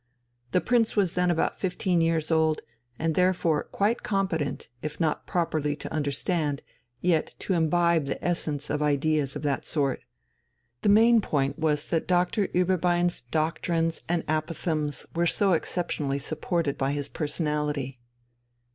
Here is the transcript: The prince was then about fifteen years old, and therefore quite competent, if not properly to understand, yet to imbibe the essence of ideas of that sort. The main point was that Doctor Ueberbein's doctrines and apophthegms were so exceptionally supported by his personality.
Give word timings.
The 0.51 0.61
prince 0.61 0.95
was 0.95 1.13
then 1.13 1.29
about 1.29 1.59
fifteen 1.59 2.01
years 2.01 2.31
old, 2.31 2.61
and 2.97 3.13
therefore 3.13 3.65
quite 3.65 4.01
competent, 4.01 4.67
if 4.81 4.99
not 4.99 5.27
properly 5.27 5.75
to 5.75 5.93
understand, 5.93 6.63
yet 7.01 7.35
to 7.37 7.53
imbibe 7.53 8.07
the 8.07 8.25
essence 8.25 8.71
of 8.71 8.81
ideas 8.81 9.35
of 9.35 9.43
that 9.43 9.63
sort. 9.63 10.01
The 10.81 10.89
main 10.89 11.21
point 11.21 11.59
was 11.59 11.85
that 11.89 12.07
Doctor 12.07 12.47
Ueberbein's 12.47 13.21
doctrines 13.21 14.01
and 14.09 14.25
apophthegms 14.25 15.05
were 15.15 15.27
so 15.27 15.53
exceptionally 15.53 16.17
supported 16.17 16.79
by 16.79 16.93
his 16.93 17.07
personality. 17.07 17.99